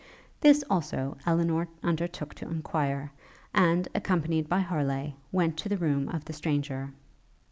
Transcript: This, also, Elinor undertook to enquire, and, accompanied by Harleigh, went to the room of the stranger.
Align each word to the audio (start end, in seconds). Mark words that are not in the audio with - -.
This, 0.39 0.63
also, 0.67 1.15
Elinor 1.27 1.67
undertook 1.83 2.33
to 2.33 2.49
enquire, 2.49 3.11
and, 3.53 3.87
accompanied 3.93 4.49
by 4.49 4.61
Harleigh, 4.61 5.13
went 5.31 5.57
to 5.57 5.69
the 5.69 5.77
room 5.77 6.09
of 6.09 6.25
the 6.25 6.33
stranger. 6.33 6.91